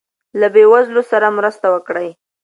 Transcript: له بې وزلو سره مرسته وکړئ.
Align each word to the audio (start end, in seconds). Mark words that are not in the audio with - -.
له 0.39 0.47
بې 0.53 0.63
وزلو 0.71 1.01
سره 1.11 1.27
مرسته 1.37 1.67
وکړئ. 1.73 2.09